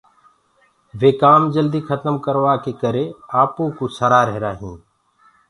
[0.99, 3.05] وي ڪآم جلدي کتم ڪروآ ڪي ڪري
[3.41, 4.79] آپو ڪوُ سرآ رهيرآ هينٚ۔